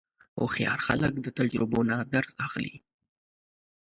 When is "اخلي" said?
2.45-2.75